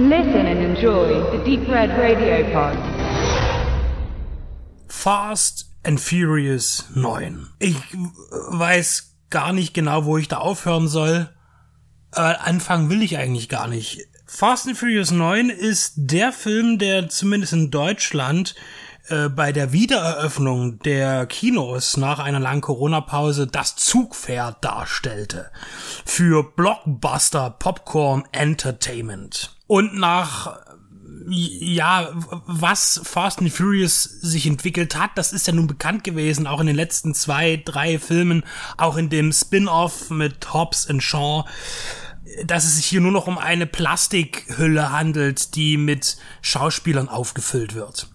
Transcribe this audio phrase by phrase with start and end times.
[0.00, 2.78] Listen and enjoy the Deep Red Radio Pod.
[4.86, 7.48] Fast and Furious 9.
[7.58, 7.74] Ich
[8.50, 11.28] weiß gar nicht genau, wo ich da aufhören soll.
[12.12, 14.06] Aber anfangen will ich eigentlich gar nicht.
[14.24, 18.54] Fast and Furious 9 ist der Film, der zumindest in Deutschland
[19.08, 25.50] äh, bei der Wiedereröffnung der Kinos nach einer langen Corona-Pause das Zugpferd darstellte.
[26.04, 29.57] Für Blockbuster Popcorn Entertainment.
[29.68, 30.58] Und nach
[31.30, 32.08] ja,
[32.46, 36.66] was Fast and Furious sich entwickelt hat, das ist ja nun bekannt gewesen, auch in
[36.66, 38.44] den letzten zwei, drei Filmen,
[38.76, 41.44] auch in dem Spin-off mit Hobbs und Shaw
[42.44, 48.08] dass es sich hier nur noch um eine Plastikhülle handelt, die mit Schauspielern aufgefüllt wird.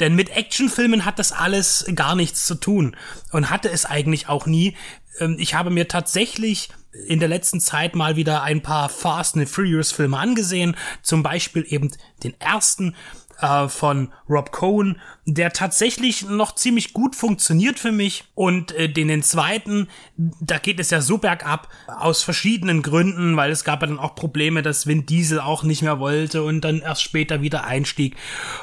[0.00, 2.96] Denn mit Actionfilmen hat das alles gar nichts zu tun
[3.30, 4.76] und hatte es eigentlich auch nie.
[5.18, 6.70] Ähm, ich habe mir tatsächlich
[7.06, 11.64] in der letzten Zeit mal wieder ein paar Fast and Furious Filme angesehen, zum Beispiel
[11.68, 11.90] eben
[12.22, 12.94] den ersten
[13.42, 18.24] äh, von Rob Cohen, der tatsächlich noch ziemlich gut funktioniert für mich.
[18.34, 23.50] Und äh, den, den zweiten, da geht es ja so bergab, aus verschiedenen Gründen, weil
[23.50, 26.80] es gab ja dann auch Probleme, dass Vin Diesel auch nicht mehr wollte und dann
[26.80, 28.16] erst später wieder einstieg.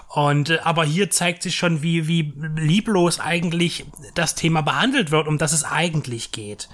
[0.08, 5.28] Und äh, aber hier zeigt sich schon, wie, wie lieblos eigentlich das Thema behandelt wird,
[5.28, 6.70] um das es eigentlich geht.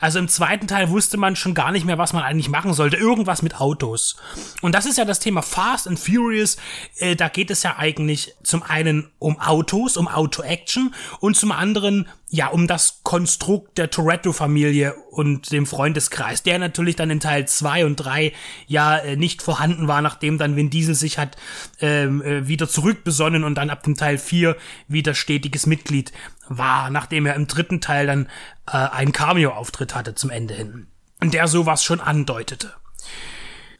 [0.00, 2.96] Also im zweiten Teil wusste man schon gar nicht mehr, was man eigentlich machen sollte.
[2.96, 4.16] Irgendwas mit Autos.
[4.60, 6.56] Und das ist ja das Thema Fast and Furious.
[6.96, 12.08] Äh, da geht es ja eigentlich zum einen um Autos, um Auto-Action und zum anderen
[12.28, 17.86] ja um das Konstrukt der Toretto-Familie und dem Freundeskreis, der natürlich dann in Teil 2
[17.86, 18.32] und 3
[18.66, 21.36] ja äh, nicht vorhanden war, nachdem dann Vin Diesel sich hat
[21.80, 24.56] ähm, äh, wieder zurückbesonnen und dann ab dem Teil 4
[24.88, 26.12] wieder stetiges Mitglied
[26.48, 28.28] war, nachdem er im dritten Teil dann
[28.66, 30.86] äh, einen Cameo-Auftritt hatte zum Ende hin.
[31.20, 32.72] Und der sowas schon andeutete.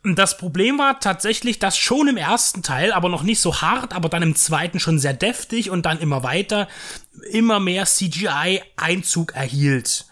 [0.04, 4.08] Das Problem war tatsächlich, dass schon im ersten Teil, aber noch nicht so hart, aber
[4.08, 6.66] dann im zweiten schon sehr deftig und dann immer weiter,
[7.30, 10.06] immer mehr CGI Einzug erhielt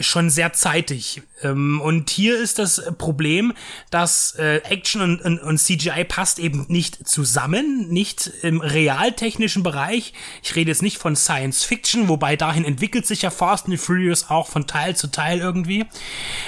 [0.00, 1.22] schon sehr zeitig.
[1.42, 3.52] Ähm, und hier ist das Problem,
[3.90, 10.12] dass äh, Action und, und, und, CGI passt eben nicht zusammen, nicht im realtechnischen Bereich.
[10.42, 14.30] Ich rede jetzt nicht von Science Fiction, wobei dahin entwickelt sich ja Fast and Furious
[14.30, 15.86] auch von Teil zu Teil irgendwie,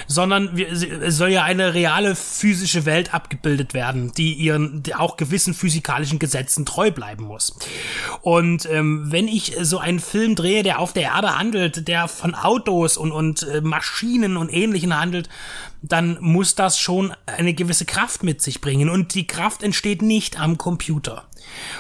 [0.07, 5.55] sondern es soll ja eine reale physische Welt abgebildet werden, die ihren die auch gewissen
[5.55, 7.57] physikalischen Gesetzen treu bleiben muss.
[8.21, 12.35] Und ähm, wenn ich so einen Film drehe, der auf der Erde handelt, der von
[12.35, 15.29] Autos und, und äh, Maschinen und Ähnlichen handelt,
[15.83, 18.89] dann muss das schon eine gewisse Kraft mit sich bringen.
[18.89, 21.25] Und die Kraft entsteht nicht am Computer.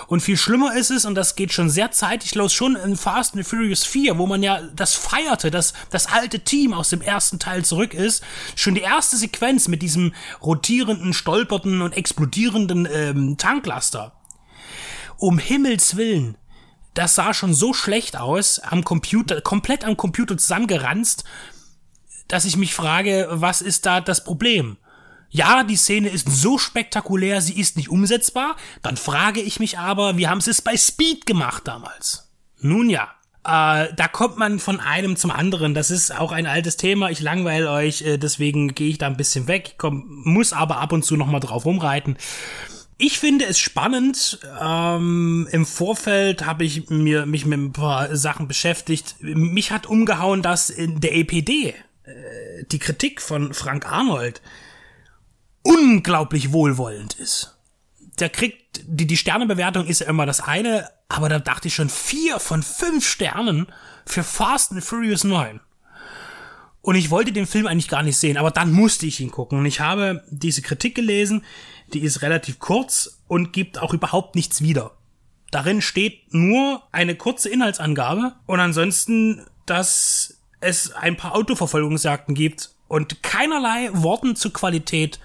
[0.06, 3.34] Und viel schlimmer ist es, und das geht schon sehr zeitig los, schon in Fast
[3.34, 7.38] and Furious 4, wo man ja das feierte, dass das alte Team aus dem ersten
[7.38, 8.24] Teil zurück ist,
[8.56, 14.12] schon die erste Sequenz mit diesem rotierenden, stolpernden und explodierenden ähm, Tanklaster.
[15.16, 16.36] Um Himmels Willen,
[16.94, 21.24] das sah schon so schlecht aus, am Computer, komplett am Computer zusammengeranzt,
[22.28, 24.76] dass ich mich frage, was ist da das Problem?
[25.30, 28.56] Ja, die Szene ist so spektakulär, sie ist nicht umsetzbar.
[28.82, 32.30] Dann frage ich mich aber, wie haben sie es bei Speed gemacht damals?
[32.60, 33.08] Nun ja,
[33.44, 35.74] äh, da kommt man von einem zum anderen.
[35.74, 37.10] Das ist auch ein altes Thema.
[37.10, 39.74] Ich langweile euch, äh, deswegen gehe ich da ein bisschen weg.
[39.78, 42.18] Komm, muss aber ab und zu noch mal drauf rumreiten.
[43.04, 44.38] Ich finde es spannend.
[44.60, 49.16] Ähm, Im Vorfeld habe ich mir mich mit ein paar Sachen beschäftigt.
[49.20, 51.70] Mich hat umgehauen, dass in der EPD
[52.04, 54.40] äh, die Kritik von Frank Arnold
[55.62, 57.58] unglaublich wohlwollend ist.
[58.20, 61.90] Der kriegt, die, die Sternebewertung ist ja immer das eine, aber da dachte ich schon
[61.90, 63.66] vier von fünf Sternen
[64.06, 65.58] für Fast and Furious 9.
[66.82, 69.58] Und ich wollte den Film eigentlich gar nicht sehen, aber dann musste ich ihn gucken.
[69.58, 71.44] Und ich habe diese Kritik gelesen,
[71.94, 74.92] die ist relativ kurz und gibt auch überhaupt nichts wieder.
[75.52, 83.22] Darin steht nur eine kurze Inhaltsangabe und ansonsten, dass es ein paar Autoverfolgungsjagden gibt und
[83.22, 85.20] keinerlei Worten zur Qualität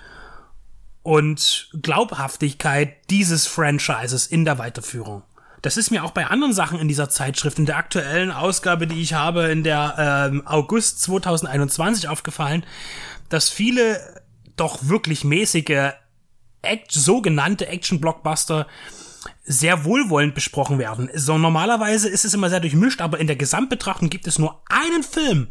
[1.02, 5.24] und Glaubhaftigkeit dieses Franchises in der Weiterführung.
[5.62, 9.02] Das ist mir auch bei anderen Sachen in dieser Zeitschrift, in der aktuellen Ausgabe, die
[9.02, 12.66] ich habe, in der ähm, August 2021 aufgefallen,
[13.30, 14.22] dass viele
[14.56, 15.94] doch wirklich mäßige
[16.62, 18.68] Act sogenannte Action-Blockbuster
[19.44, 21.10] sehr wohlwollend besprochen werden.
[21.14, 25.04] So normalerweise ist es immer sehr durchmischt, aber in der Gesamtbetrachtung gibt es nur einen
[25.04, 25.48] Film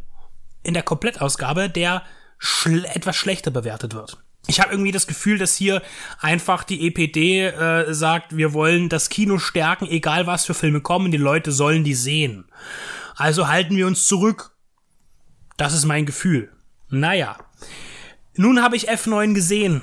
[0.62, 2.02] in der Komplettausgabe, der
[2.38, 4.18] schl etwas schlechter bewertet wird.
[4.46, 5.82] Ich habe irgendwie das Gefühl, dass hier
[6.20, 11.10] einfach die EPD äh, sagt, wir wollen das Kino stärken, egal was für Filme kommen,
[11.10, 12.44] die Leute sollen die sehen.
[13.16, 14.52] Also halten wir uns zurück.
[15.56, 16.52] Das ist mein Gefühl.
[16.88, 17.38] Naja.
[18.36, 19.82] Nun habe ich F9 gesehen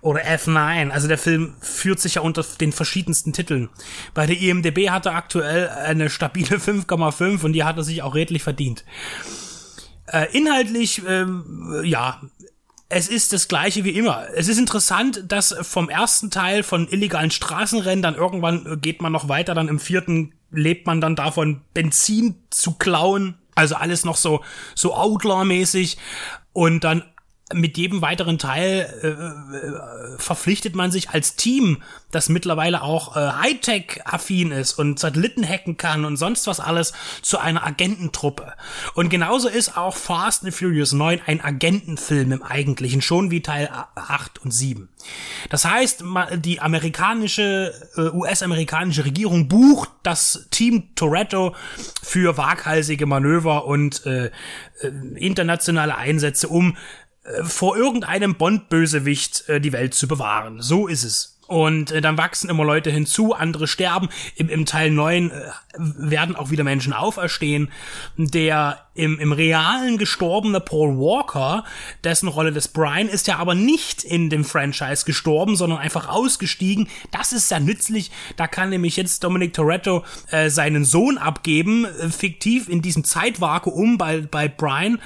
[0.00, 0.90] oder F9.
[0.90, 3.68] Also der Film führt sich ja unter den verschiedensten Titeln.
[4.14, 8.14] Bei der IMDB hat er aktuell eine stabile 5,5 und die hat er sich auch
[8.14, 8.84] redlich verdient.
[10.06, 12.20] Äh, inhaltlich, ähm, ja,
[12.90, 14.26] es ist das gleiche wie immer.
[14.34, 19.28] Es ist interessant, dass vom ersten Teil von illegalen Straßenrennen dann irgendwann geht man noch
[19.28, 23.36] weiter, dann im vierten lebt man dann davon, Benzin zu klauen.
[23.54, 24.42] Also alles noch so,
[24.74, 25.98] so Outlaw-mäßig.
[26.52, 27.04] Und dann
[27.52, 33.20] mit jedem weiteren Teil äh, äh, verpflichtet man sich als Team, das mittlerweile auch äh,
[33.20, 36.92] Hightech-affin ist und Satelliten hacken kann und sonst was alles,
[37.22, 38.52] zu einer Agententruppe.
[38.94, 43.68] Und genauso ist auch Fast and Furious 9 ein Agentenfilm im Eigentlichen, schon wie Teil
[43.94, 44.88] 8 und 7.
[45.48, 46.04] Das heißt,
[46.36, 51.54] die amerikanische, äh, US-amerikanische Regierung bucht das Team Toretto
[52.02, 54.30] für waghalsige Manöver und äh, äh
[55.16, 56.76] internationale Einsätze, um
[57.42, 60.60] vor irgendeinem Bond-Bösewicht äh, die Welt zu bewahren.
[60.60, 61.29] So ist es.
[61.50, 64.08] Und äh, dann wachsen immer Leute hinzu, andere sterben.
[64.36, 65.42] Im, im Teil 9 äh,
[65.76, 67.72] werden auch wieder Menschen auferstehen.
[68.16, 71.64] Der im, im realen gestorbene Paul Walker,
[72.04, 76.86] dessen Rolle des Brian, ist ja aber nicht in dem Franchise gestorben, sondern einfach ausgestiegen.
[77.10, 78.12] Das ist sehr nützlich.
[78.36, 83.98] Da kann nämlich jetzt Dominic Toretto äh, seinen Sohn abgeben, äh, fiktiv in diesem Zeitvakuum
[83.98, 85.00] bei, bei Brian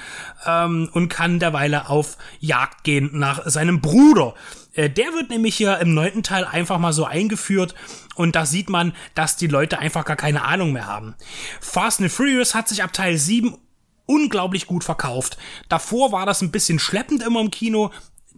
[0.45, 4.35] ähm, und kann derweile auf Jagd gehen nach seinem Bruder.
[4.75, 7.73] Äh, der wird nämlich hier im neunten Teil einfach mal so eingeführt
[8.15, 11.15] und da sieht man, dass die Leute einfach gar keine Ahnung mehr haben.
[11.59, 13.57] Fast and Furious hat sich ab Teil 7
[14.05, 15.37] unglaublich gut verkauft.
[15.69, 17.91] Davor war das ein bisschen schleppend immer im Kino.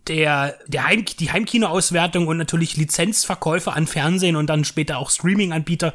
[0.08, 5.94] Der, der Heim, die Heimkinoauswertung und natürlich Lizenzverkäufe an Fernsehen und dann später auch Streaming-Anbieter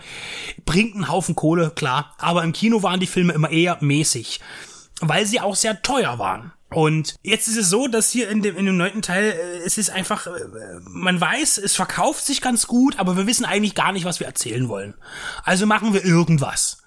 [0.66, 2.14] bringt einen Haufen Kohle, klar.
[2.18, 4.40] Aber im Kino waren die Filme immer eher mäßig,
[5.08, 6.52] weil sie auch sehr teuer waren.
[6.70, 9.76] Und jetzt ist es so, dass hier in dem, in dem neunten Teil, äh, es
[9.76, 10.30] ist einfach, äh,
[10.88, 14.26] man weiß, es verkauft sich ganz gut, aber wir wissen eigentlich gar nicht, was wir
[14.26, 14.94] erzählen wollen.
[15.44, 16.78] Also machen wir irgendwas.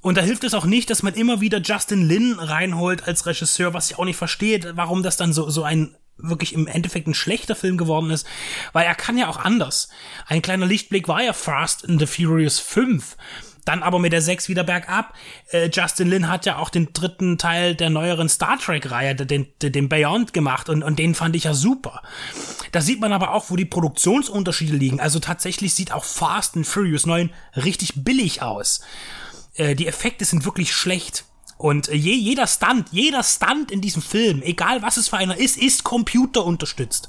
[0.00, 3.74] Und da hilft es auch nicht, dass man immer wieder Justin Lin reinholt als Regisseur,
[3.74, 7.14] was ich auch nicht verstehe, warum das dann so, so ein wirklich im Endeffekt ein
[7.14, 8.26] schlechter Film geworden ist,
[8.72, 9.88] weil er kann ja auch anders.
[10.26, 13.16] Ein kleiner Lichtblick war ja Fast in the Furious 5
[13.64, 15.14] dann aber mit der 6 wieder bergab.
[15.50, 19.88] Äh, Justin Lin hat ja auch den dritten Teil der neueren Star Trek-Reihe, den, den
[19.88, 22.02] Beyond gemacht und, und den fand ich ja super.
[22.72, 25.00] Da sieht man aber auch, wo die Produktionsunterschiede liegen.
[25.00, 28.80] Also tatsächlich sieht auch Fast and Furious 9 richtig billig aus.
[29.54, 31.24] Äh, die Effekte sind wirklich schlecht.
[31.56, 35.36] Und äh, je, jeder Stunt, jeder Stunt in diesem Film, egal was es für einer
[35.36, 37.08] ist, ist computerunterstützt.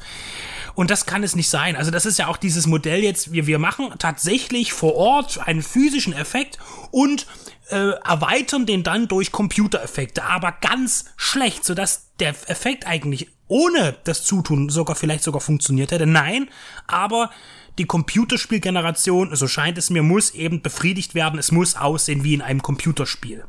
[0.76, 1.76] Und das kann es nicht sein.
[1.76, 5.62] Also das ist ja auch dieses Modell jetzt, wir, wir machen tatsächlich vor Ort einen
[5.62, 6.60] physischen Effekt
[6.92, 7.28] und
[7.70, 14.24] äh, erweitern den dann durch Computereffekte, aber ganz schlecht, sodass der Effekt eigentlich ohne das
[14.24, 16.06] Zutun sogar vielleicht sogar funktioniert hätte.
[16.06, 16.50] Nein,
[16.88, 17.32] aber
[17.78, 21.40] die Computerspielgeneration, so scheint es mir, muss eben befriedigt werden.
[21.40, 23.46] Es muss aussehen wie in einem Computerspiel.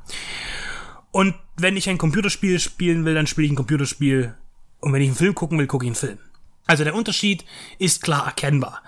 [1.13, 4.35] Und wenn ich ein Computerspiel spielen will, dann spiele ich ein Computerspiel.
[4.81, 6.19] Und wenn ich einen Film gucken will, gucke ich einen Film.
[6.67, 7.45] Also der Unterschied
[7.79, 8.83] ist klar erkennbar.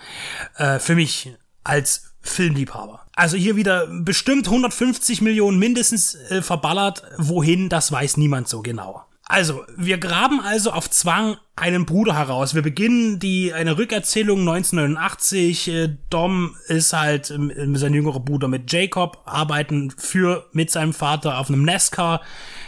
[0.57, 1.33] Äh, für mich
[1.65, 3.07] als Filmliebhaber.
[3.15, 7.03] Also hier wieder bestimmt 150 Millionen mindestens äh, verballert.
[7.17, 9.05] Wohin, das weiß niemand so genau.
[9.31, 12.55] Also, wir graben also auf Zwang einen Bruder heraus.
[12.55, 15.69] Wir beginnen die eine Rückerzählung 1989.
[15.69, 17.37] Äh, Dom ist halt äh,
[17.75, 22.23] sein jüngerer Bruder mit Jacob, arbeiten für mit seinem Vater auf einem NASCAR,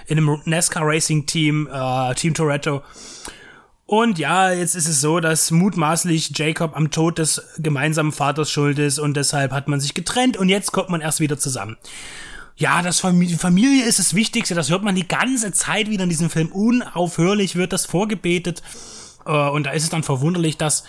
[0.06, 2.82] in einem NASCAR Racing Team, äh, Team Toretto.
[3.90, 8.78] Und ja, jetzt ist es so, dass mutmaßlich Jacob am Tod des gemeinsamen Vaters schuld
[8.78, 11.76] ist und deshalb hat man sich getrennt und jetzt kommt man erst wieder zusammen.
[12.54, 16.30] Ja, das Familie, ist das Wichtigste, das hört man die ganze Zeit wieder in diesem
[16.30, 16.52] Film.
[16.52, 18.62] Unaufhörlich wird das vorgebetet.
[19.26, 20.84] Äh, und da ist es dann verwunderlich, dass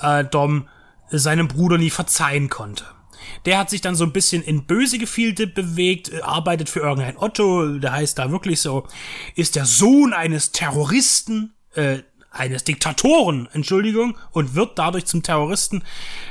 [0.00, 0.66] äh, Dom
[1.10, 2.86] seinem Bruder nie verzeihen konnte.
[3.44, 7.18] Der hat sich dann so ein bisschen in böse Gefilde bewegt, äh, arbeitet für irgendein
[7.18, 8.88] Otto, der heißt da wirklich so,
[9.36, 12.02] ist der Sohn eines Terroristen, äh,
[12.32, 15.84] eines Diktatoren, Entschuldigung, und wird dadurch zum Terroristen,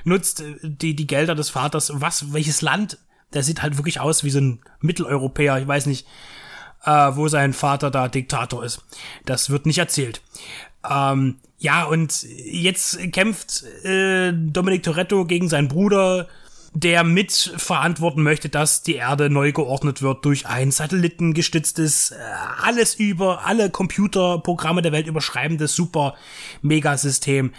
[0.04, 1.92] nutzt äh, die, die Gelder des Vaters.
[1.96, 2.98] Was, welches Land?
[3.34, 6.06] Der sieht halt wirklich aus wie so ein Mitteleuropäer, ich weiß nicht,
[6.84, 8.84] äh, wo sein Vater da Diktator ist.
[9.26, 10.22] Das wird nicht erzählt.
[10.90, 16.28] Ähm, ja, und jetzt kämpft äh, Dominic Toretto gegen seinen Bruder,
[16.74, 22.16] der mitverantworten möchte, dass die Erde neu geordnet wird durch ein satellitengestütztes, äh,
[22.64, 26.16] alles über alle Computerprogramme der Welt überschreibendes super
[26.62, 27.54] Megasystem,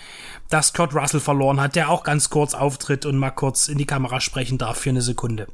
[0.49, 3.87] das Kurt Russell verloren hat, der auch ganz kurz auftritt und mal kurz in die
[3.87, 5.47] Kamera sprechen darf für eine Sekunde.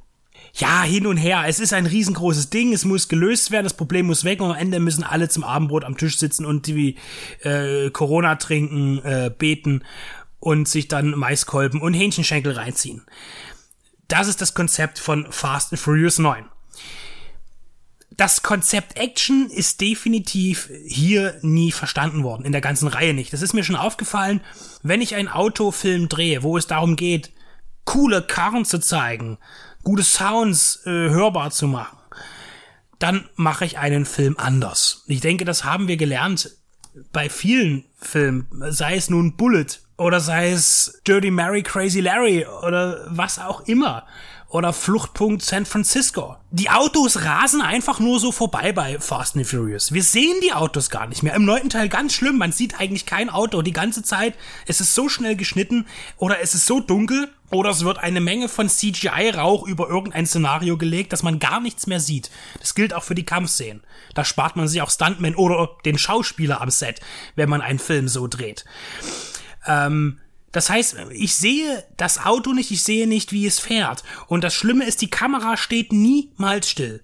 [0.55, 1.45] ja, hin und her.
[1.47, 4.57] Es ist ein riesengroßes Ding, es muss gelöst werden, das Problem muss weg und am
[4.57, 6.95] Ende müssen alle zum Abendbrot am Tisch sitzen und die
[7.43, 9.83] äh, Corona trinken, äh, beten
[10.41, 13.03] und sich dann Maiskolben und Hähnchenschenkel reinziehen.
[14.09, 16.47] Das ist das Konzept von Fast and Furious 9.
[18.11, 23.33] Das Konzept Action ist definitiv hier nie verstanden worden, in der ganzen Reihe nicht.
[23.33, 24.41] Das ist mir schon aufgefallen,
[24.83, 27.31] wenn ich einen Autofilm drehe, wo es darum geht,
[27.85, 29.39] coole Karren zu zeigen,
[29.85, 31.99] gute Sounds äh, hörbar zu machen,
[32.99, 35.05] dann mache ich einen Film anders.
[35.07, 36.51] Ich denke, das haben wir gelernt
[37.13, 39.67] bei vielen Filmen, sei es nun Bullet
[39.99, 44.07] oder sei es Dirty Mary, Crazy Larry oder was auch immer
[44.49, 46.37] oder Fluchtpunkt San Francisco.
[46.51, 49.93] Die Autos rasen einfach nur so vorbei bei Fast and Furious.
[49.93, 51.35] Wir sehen die Autos gar nicht mehr.
[51.35, 54.35] Im neunten Teil ganz schlimm, man sieht eigentlich kein Auto die ganze Zeit.
[54.67, 55.87] Es ist so schnell geschnitten
[56.17, 60.79] oder es ist so dunkel oder es wird eine Menge von CGI-Rauch über irgendein Szenario
[60.79, 62.31] gelegt, dass man gar nichts mehr sieht.
[62.61, 63.83] Das gilt auch für die Kampfszenen.
[64.15, 67.01] Da spart man sich auch Stuntmen oder den Schauspieler am Set,
[67.37, 68.65] wenn man einen Film so dreht.
[69.69, 70.19] Ähm,
[70.51, 74.03] das heißt, ich sehe das Auto nicht, ich sehe nicht, wie es fährt.
[74.27, 77.03] Und das Schlimme ist, die Kamera steht niemals still.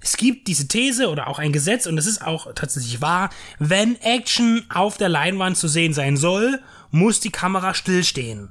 [0.00, 4.00] Es gibt diese These oder auch ein Gesetz, und es ist auch tatsächlich wahr, wenn
[4.00, 8.50] Action auf der Leinwand zu sehen sein soll, muss die Kamera stillstehen.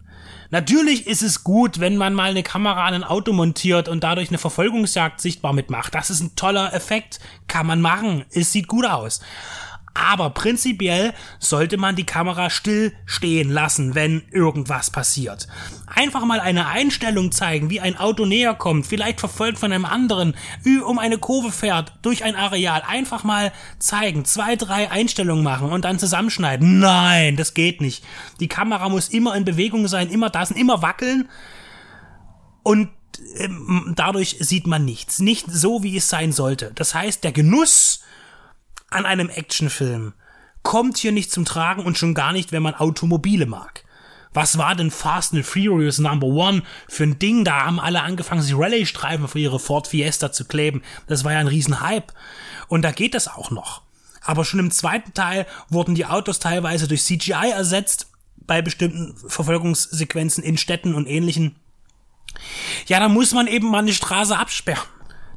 [0.51, 4.29] Natürlich ist es gut, wenn man mal eine Kamera an ein Auto montiert und dadurch
[4.29, 5.95] eine Verfolgungsjagd sichtbar mitmacht.
[5.95, 7.19] Das ist ein toller Effekt.
[7.48, 8.25] Kann man machen.
[8.31, 9.22] Es sieht gut aus.
[9.95, 15.47] Aber prinzipiell sollte man die Kamera still stehen lassen, wenn irgendwas passiert.
[15.87, 20.35] Einfach mal eine Einstellung zeigen, wie ein Auto näher kommt, vielleicht verfolgt von einem anderen,
[20.85, 22.83] um eine Kurve fährt, durch ein Areal.
[22.85, 26.79] Einfach mal zeigen, zwei, drei Einstellungen machen und dann zusammenschneiden.
[26.79, 28.03] Nein, das geht nicht.
[28.41, 31.29] Die Kamera muss immer in Bewegung sein, immer da sind, immer wackeln.
[32.63, 32.89] Und
[33.37, 35.19] ähm, dadurch sieht man nichts.
[35.19, 36.73] Nicht so, wie es sein sollte.
[36.75, 38.01] Das heißt, der Genuss
[38.89, 40.13] an einem Actionfilm
[40.63, 43.84] kommt hier nicht zum Tragen und schon gar nicht, wenn man Automobile mag.
[44.34, 47.46] Was war denn Fast and Furious Number One für ein Ding?
[47.46, 50.82] Da haben alle angefangen, sich Rallye-Streifen für ihre Ford Fiesta zu kleben.
[51.08, 52.13] Das war ja ein Riesenhype.
[52.68, 53.84] Und da geht das auch noch.
[54.22, 60.44] Aber schon im zweiten Teil wurden die Autos teilweise durch CGI ersetzt, bei bestimmten Verfolgungssequenzen
[60.44, 61.56] in Städten und ähnlichen.
[62.88, 64.84] Ja, da muss man eben mal eine Straße absperren.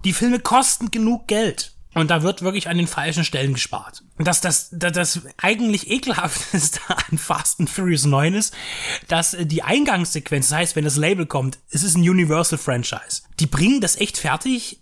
[0.05, 1.73] Die Filme kosten genug Geld.
[1.99, 4.05] Und da wird wirklich an den falschen Stellen gespart.
[4.19, 8.55] Dass das, das, das eigentlich ekelhafteste an Fast and Furious 9 ist,
[9.09, 13.23] dass die Eingangssequenz, das heißt, wenn das Label kommt, es ist ein Universal Franchise.
[13.41, 14.81] Die bringen das echt fertig,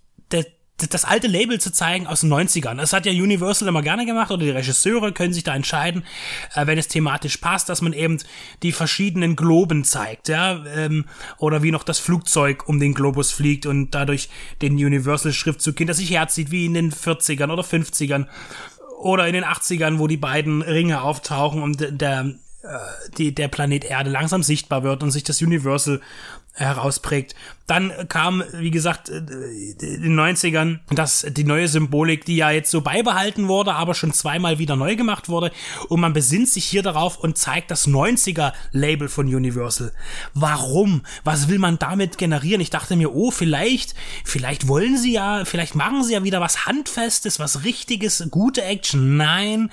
[0.76, 2.76] das alte Label zu zeigen aus den 90ern.
[2.76, 6.04] Das hat ja Universal immer gerne gemacht oder die Regisseure können sich da entscheiden,
[6.54, 8.18] äh, wenn es thematisch passt, dass man eben
[8.62, 11.06] die verschiedenen Globen zeigt, ja, ähm,
[11.38, 14.28] oder wie noch das Flugzeug um den Globus fliegt und dadurch
[14.60, 18.26] den Universal-Schriftzug hinter sich herzieht, wie in den 40ern oder 50ern
[18.98, 22.34] oder in den 80ern, wo die beiden Ringe auftauchen und der
[23.18, 26.00] die, der Planet Erde langsam sichtbar wird und sich das Universal
[26.54, 27.34] herausprägt.
[27.66, 32.70] Dann kam, wie gesagt, äh, in den 90ern das, die neue Symbolik, die ja jetzt
[32.70, 35.52] so beibehalten wurde, aber schon zweimal wieder neu gemacht wurde.
[35.88, 39.92] Und man besinnt sich hier darauf und zeigt das 90er Label von Universal.
[40.32, 41.02] Warum?
[41.24, 42.62] Was will man damit generieren?
[42.62, 43.94] Ich dachte mir, oh, vielleicht,
[44.24, 49.18] vielleicht wollen sie ja, vielleicht machen sie ja wieder was Handfestes, was Richtiges, gute Action.
[49.18, 49.70] Nein,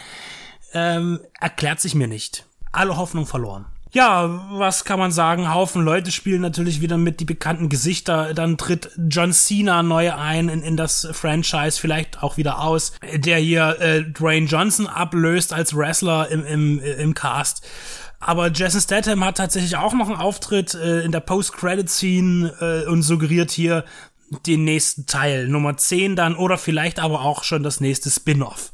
[0.73, 3.65] ähm, erklärt sich mir nicht alle Hoffnung verloren.
[3.93, 5.53] Ja, was kann man sagen?
[5.53, 8.33] Haufen Leute spielen natürlich wieder mit die bekannten Gesichter.
[8.33, 13.37] Dann tritt John Cena neu ein in, in das Franchise, vielleicht auch wieder aus, der
[13.37, 17.63] hier äh, Dwayne Johnson ablöst als Wrestler im, im, im Cast.
[18.19, 23.03] Aber Jason Statham hat tatsächlich auch noch einen Auftritt äh, in der Post-Credit-Scene äh, und
[23.03, 23.85] suggeriert hier
[24.47, 28.71] den nächsten Teil, Nummer 10 dann, oder vielleicht aber auch schon das nächste Spin-off.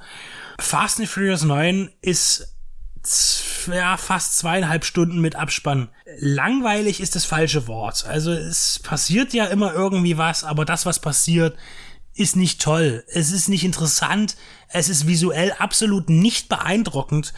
[0.60, 2.56] Fast and Furious 9 ist
[3.68, 5.89] ja, fast zweieinhalb Stunden mit Abspann.
[6.18, 8.06] Langweilig ist das falsche Wort.
[8.06, 11.58] Also es passiert ja immer irgendwie was, aber das, was passiert,
[12.13, 13.03] ist nicht toll.
[13.08, 14.36] Es ist nicht interessant.
[14.68, 17.34] Es ist visuell absolut nicht beeindruckend.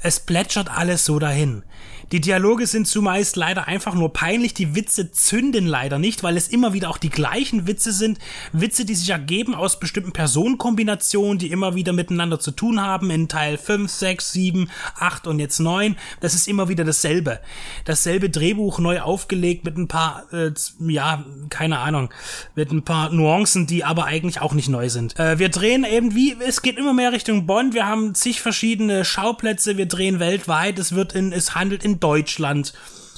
[0.00, 1.64] Es plätschert alles so dahin.
[2.10, 6.48] Die Dialoge sind zumeist leider einfach nur peinlich, die Witze zünden leider nicht, weil es
[6.48, 8.18] immer wieder auch die gleichen Witze sind,
[8.52, 13.28] Witze, die sich ergeben aus bestimmten Personenkombinationen, die immer wieder miteinander zu tun haben, in
[13.28, 15.96] Teil 5, 6, 7, 8 und jetzt 9.
[16.20, 17.40] Das ist immer wieder dasselbe.
[17.84, 20.52] Dasselbe Drehbuch neu aufgelegt mit ein paar, äh,
[20.86, 22.08] ja, keine Ahnung,
[22.54, 25.18] mit ein paar Nuancen, die aber eigentlich auch nicht neu sind.
[25.18, 29.04] Äh, wir drehen eben wie, es geht immer mehr Richtung Bond, wir haben zig verschiedene
[29.04, 32.72] Schauplätze, wir drehen weltweit, es wird in, es handelt in Deutschland,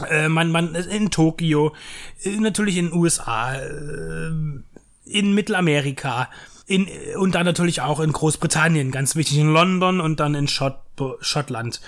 [0.09, 1.75] äh, man, man in Tokio,
[2.23, 4.31] äh, natürlich in den USA, äh,
[5.05, 6.29] in Mittelamerika,
[6.67, 10.79] in, und dann natürlich auch in Großbritannien, ganz wichtig in London und dann in Schott,
[11.21, 11.81] Schottland,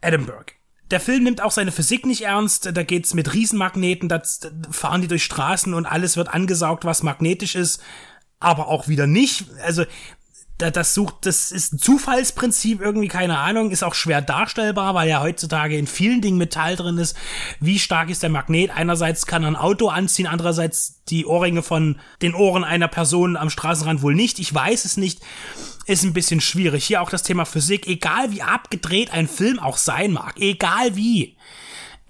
[0.00, 0.52] Edinburgh.
[0.90, 2.70] Der Film nimmt auch seine Physik nicht ernst.
[2.72, 4.22] Da geht's mit Riesenmagneten, da
[4.70, 7.80] fahren die durch Straßen und alles wird angesaugt, was magnetisch ist,
[8.40, 9.46] aber auch wieder nicht.
[9.64, 9.84] Also
[10.60, 15.20] das sucht, das ist ein Zufallsprinzip irgendwie, keine Ahnung, ist auch schwer darstellbar, weil ja
[15.20, 17.16] heutzutage in vielen Dingen Metall drin ist.
[17.60, 18.70] Wie stark ist der Magnet?
[18.70, 23.50] Einerseits kann er ein Auto anziehen, andererseits die Ohrringe von den Ohren einer Person am
[23.50, 24.38] Straßenrand wohl nicht.
[24.38, 25.20] Ich weiß es nicht.
[25.86, 26.84] Ist ein bisschen schwierig.
[26.84, 27.86] Hier auch das Thema Physik.
[27.86, 31.36] Egal wie abgedreht ein Film auch sein mag, egal wie.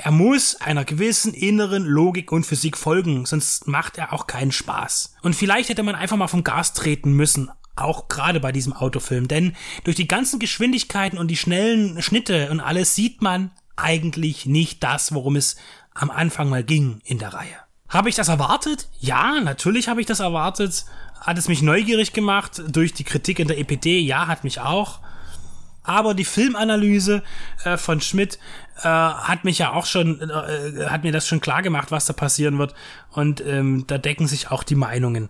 [0.02, 5.12] Er muss einer gewissen inneren Logik und Physik folgen, sonst macht er auch keinen Spaß.
[5.20, 9.28] Und vielleicht hätte man einfach mal vom Gas treten müssen, auch gerade bei diesem Autofilm,
[9.28, 14.82] denn durch die ganzen Geschwindigkeiten und die schnellen Schnitte und alles sieht man eigentlich nicht
[14.82, 15.56] das, worum es
[15.94, 17.56] am Anfang mal ging in der Reihe.
[17.88, 18.88] Habe ich das erwartet?
[19.00, 20.84] Ja, natürlich habe ich das erwartet.
[21.20, 24.00] Hat es mich neugierig gemacht durch die Kritik in der EPD?
[24.00, 25.00] Ja, hat mich auch.
[25.82, 27.22] Aber die Filmanalyse
[27.64, 28.38] äh, von Schmidt
[28.78, 32.12] äh, hat mich ja auch schon, äh, hat mir das schon klar gemacht, was da
[32.12, 32.74] passieren wird.
[33.10, 35.28] Und ähm, da decken sich auch die Meinungen.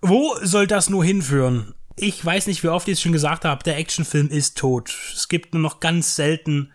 [0.00, 1.74] Wo soll das nur hinführen?
[1.96, 4.94] Ich weiß nicht, wie oft ich es schon gesagt habe, der Actionfilm ist tot.
[5.14, 6.72] Es gibt nur noch ganz selten,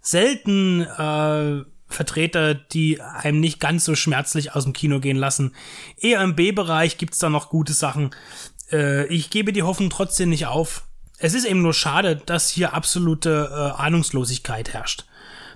[0.00, 5.54] selten äh, Vertreter, die einem nicht ganz so schmerzlich aus dem Kino gehen lassen.
[5.98, 8.10] Eher im B-Bereich gibt's da noch gute Sachen.
[8.70, 10.84] Äh, ich gebe die Hoffnung trotzdem nicht auf.
[11.18, 15.04] Es ist eben nur schade, dass hier absolute äh, Ahnungslosigkeit herrscht.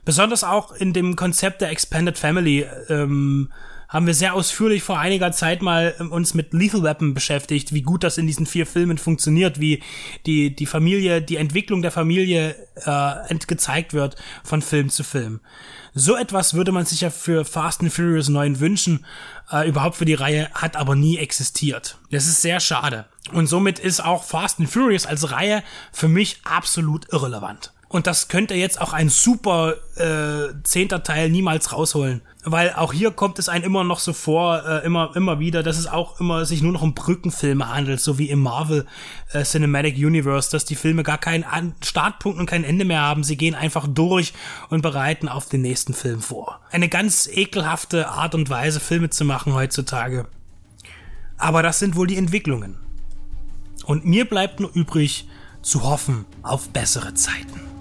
[0.05, 2.67] Besonders auch in dem Konzept der Expanded Family.
[2.89, 3.51] Ähm,
[3.89, 7.83] haben wir sehr ausführlich vor einiger Zeit mal ähm, uns mit Lethal Weapon beschäftigt, wie
[7.83, 9.83] gut das in diesen vier Filmen funktioniert, wie
[10.27, 15.41] die, die Familie, die Entwicklung der Familie äh, gezeigt wird von Film zu Film.
[15.97, 19.05] So etwas würde man sich ja für Fast and Furious 9 wünschen,
[19.53, 21.99] äh, überhaupt für die Reihe, hat aber nie existiert.
[22.11, 23.07] Das ist sehr schade.
[23.33, 25.63] Und somit ist auch Fast and Furious als Reihe
[25.93, 27.73] für mich absolut irrelevant.
[27.89, 32.23] Und das könnte jetzt auch ein super äh, zehnter Teil niemals rausholen.
[32.45, 35.79] Weil auch hier kommt es einem immer noch so vor, äh, immer, immer wieder, dass
[35.79, 38.87] es auch immer sich nur noch um Brückenfilme handelt, so wie im Marvel
[39.33, 43.25] äh, Cinematic Universe, dass die Filme gar keinen An Startpunkt und kein Ende mehr haben.
[43.25, 44.35] Sie gehen einfach durch
[44.69, 46.61] und bereiten auf den nächsten Film vor.
[46.71, 50.27] Eine ganz ekelhafte Art und Weise, Filme zu machen heutzutage.
[51.39, 52.77] Aber das sind wohl die Entwicklungen.
[53.85, 55.29] Und mir bleibt nur übrig,
[55.63, 57.74] zu hoffen auf bessere Zeiten.